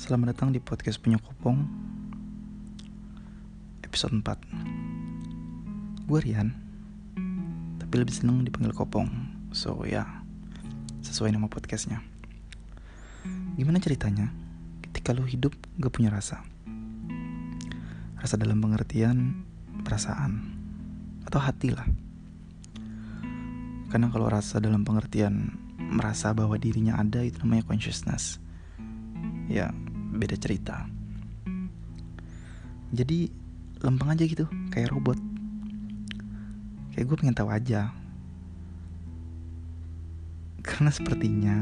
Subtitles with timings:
[0.00, 1.60] Selamat datang di podcast punya Kopong
[3.84, 6.56] Episode 4 Gue Rian
[7.76, 9.12] Tapi lebih seneng dipanggil Kopong.
[9.52, 10.24] So ya
[11.04, 12.00] Sesuai nama podcastnya.
[13.60, 14.32] Gimana ceritanya
[14.88, 16.48] Ketika lo hidup gak punya rasa?
[18.16, 19.44] Rasa dalam pengertian
[19.84, 20.32] Perasaan
[21.28, 21.84] Atau hati lah.
[23.92, 28.40] Karena kalau rasa dalam pengertian Merasa bahwa dirinya ada Itu namanya consciousness.
[29.44, 29.68] Ya
[30.10, 30.86] beda cerita.
[32.90, 33.30] Jadi
[33.80, 35.18] lempeng aja gitu kayak robot.
[36.92, 37.94] Kayak gue pengen tahu aja.
[40.60, 41.56] Karena sepertinya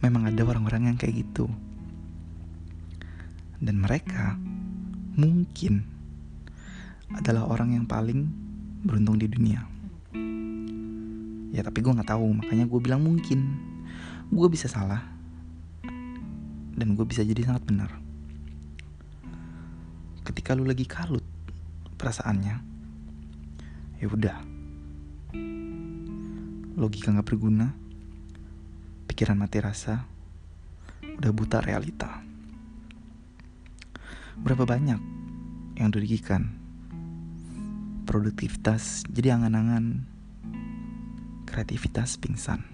[0.00, 1.50] memang ada orang-orang yang kayak gitu.
[3.60, 4.38] Dan mereka
[5.18, 5.84] mungkin
[7.12, 8.30] adalah orang yang paling
[8.86, 9.60] beruntung di dunia.
[11.50, 13.58] Ya tapi gue nggak tahu makanya gue bilang mungkin.
[14.30, 15.19] Gue bisa salah
[16.80, 17.92] dan gue bisa jadi sangat benar.
[20.24, 21.20] Ketika lu lagi kalut
[22.00, 22.56] perasaannya,
[24.00, 24.40] ya udah.
[26.80, 27.76] Logika nggak berguna,
[29.04, 30.08] pikiran mati rasa,
[31.04, 32.24] udah buta realita.
[34.40, 35.00] Berapa banyak
[35.76, 36.56] yang dirugikan?
[38.08, 40.08] Produktivitas jadi angan-angan,
[41.44, 42.64] kreativitas pingsan.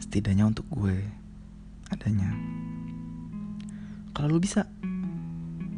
[0.00, 1.19] Setidaknya untuk gue,
[1.90, 2.30] adanya.
[4.14, 4.66] Kalau lu bisa,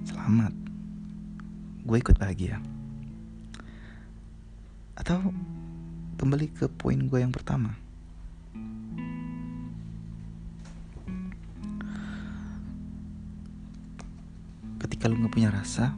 [0.09, 0.53] selamat.
[1.83, 2.63] Gue ikut bahagia.
[4.95, 5.35] Atau
[6.21, 7.75] kembali ke poin gue yang pertama.
[14.79, 15.97] Ketika lu gak punya rasa,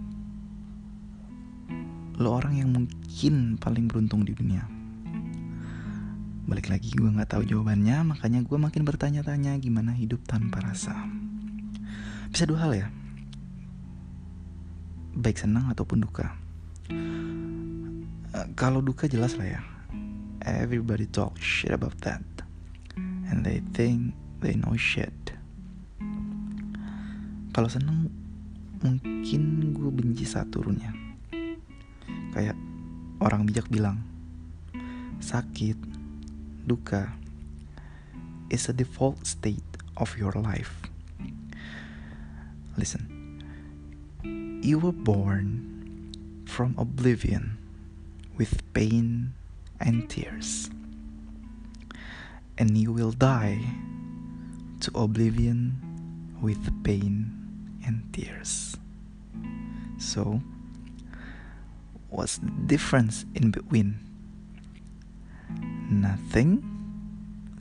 [2.17, 4.84] lu orang yang mungkin paling beruntung di dunia.
[6.45, 10.93] Balik lagi gue gak tahu jawabannya Makanya gue makin bertanya-tanya Gimana hidup tanpa rasa.
[12.29, 12.89] Bisa dua hal ya.
[15.17, 16.37] Baik senang ataupun duka.
[18.35, 19.63] Uh, Kalau duka jelas lah ya.
[20.45, 22.21] Everybody talk shit about that.
[23.33, 24.13] And they think
[24.45, 25.15] they know shit.
[27.55, 28.11] Kalau seneng
[28.85, 30.93] Mungkin gue benci saat turunnya
[32.37, 32.53] Kayak
[33.17, 34.05] orang bijak bilang
[35.25, 36.04] Sakit
[36.67, 37.13] dukkha
[38.51, 39.63] is a default state
[39.97, 40.83] of your life.
[42.77, 43.43] Listen,
[44.63, 47.59] you were born from oblivion
[48.37, 49.35] with pain
[49.81, 50.71] and tears,
[52.59, 53.61] and you will die
[54.81, 55.79] to oblivion
[56.41, 57.31] with pain
[57.87, 58.77] and tears.
[59.99, 60.41] So,
[62.11, 64.14] what's the difference in between?
[65.91, 66.65] Nothing.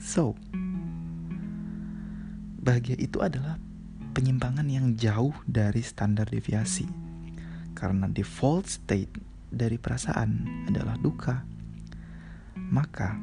[0.00, 0.36] So,
[2.64, 3.60] bahagia itu adalah
[4.16, 6.88] penyimpangan yang jauh dari standar deviasi.
[7.74, 9.10] Karena default state
[9.50, 11.42] dari perasaan adalah duka.
[12.54, 13.18] Maka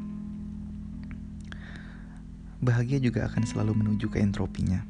[2.62, 4.86] bahagia juga akan selalu menuju ke entropinya,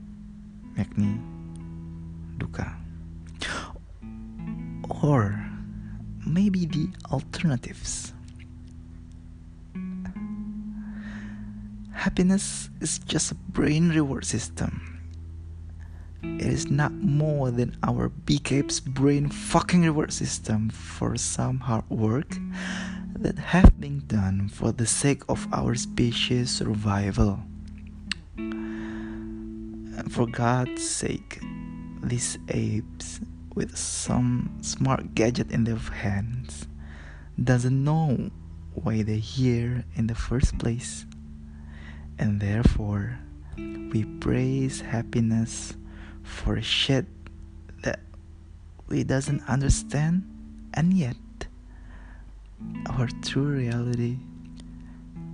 [0.75, 1.15] yakni
[2.35, 2.75] duka.
[5.01, 5.33] Or
[6.27, 8.13] maybe the alternatives.
[12.11, 14.99] Happiness is just a brain reward system.
[16.21, 22.35] It is not more than our BK's brain fucking reward system for some hard work
[23.15, 27.39] that have been done for the sake of our species survival.
[30.09, 31.39] For God's sake,
[32.03, 33.21] these apes
[33.55, 36.67] with some smart gadget in their hands
[37.41, 38.31] doesn't know
[38.73, 41.05] why they're here in the first place
[42.21, 43.17] and therefore
[43.57, 45.73] we praise happiness
[46.21, 47.09] for shit
[47.81, 47.97] that
[48.85, 50.21] we doesn't understand
[50.77, 51.17] and yet
[52.93, 54.21] our true reality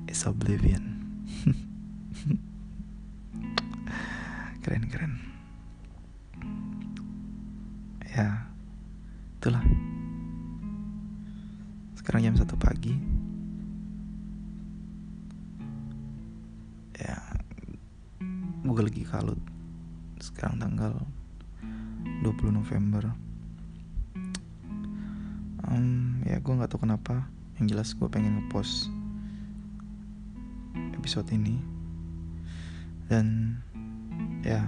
[0.08, 0.96] is oblivion.
[4.64, 5.20] Keren keren.
[8.16, 8.48] Ya
[9.38, 9.62] itulah.
[12.00, 12.96] Sekarang jam satu pagi
[18.78, 19.42] gue lagi kalut.
[20.22, 20.94] Sekarang tanggal
[22.22, 23.10] 20 November.
[25.66, 27.26] Um, ya gue nggak tahu kenapa.
[27.58, 28.94] Yang jelas gue pengen ngepost
[30.94, 31.58] episode ini.
[33.10, 33.58] Dan
[34.46, 34.62] ya.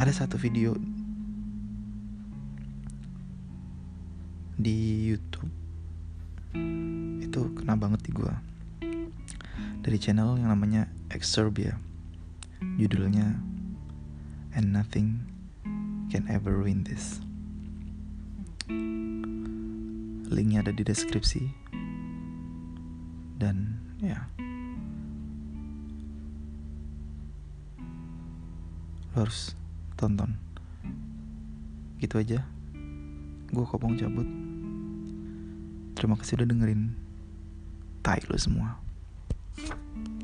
[0.00, 0.72] Ada satu video
[4.56, 5.52] di YouTube.
[7.20, 8.55] Itu kena banget di gue
[9.86, 11.78] dari channel yang namanya Exorbia.
[12.58, 13.38] Judulnya
[14.50, 15.22] And Nothing
[16.10, 17.22] Can Ever Ruin This.
[20.26, 21.54] Linknya ada di deskripsi.
[23.38, 24.26] Dan ya.
[29.14, 29.54] Lo harus
[29.94, 30.34] tonton.
[32.02, 32.42] Gitu aja.
[33.54, 34.26] Gue kopong cabut.
[35.94, 36.90] Terima kasih udah dengerin.
[38.02, 38.85] Tai lo semua.
[39.58, 40.15] Mm-hmm.